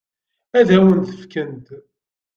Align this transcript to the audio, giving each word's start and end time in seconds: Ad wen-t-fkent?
Ad 0.59 0.69
wen-t-fkent? 0.81 1.67